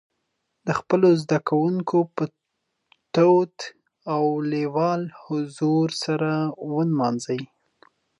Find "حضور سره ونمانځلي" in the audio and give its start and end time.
5.25-7.47